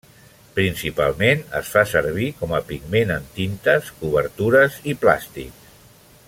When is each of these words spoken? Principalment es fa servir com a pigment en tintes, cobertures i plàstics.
Principalment 0.53 1.43
es 1.59 1.69
fa 1.73 1.83
servir 1.91 2.29
com 2.39 2.55
a 2.59 2.63
pigment 2.71 3.13
en 3.17 3.29
tintes, 3.37 3.93
cobertures 4.01 4.81
i 4.95 5.01
plàstics. 5.05 5.71